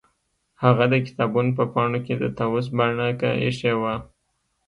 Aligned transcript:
هغه 0.63 0.85
د 0.93 0.95
کتابونو 1.05 1.51
په 1.57 1.65
پاڼو 1.73 1.99
کې 2.05 2.13
د 2.17 2.23
طاووس 2.37 2.67
بڼکه 2.77 3.29
ایښې 3.43 3.73
وه 3.81 3.95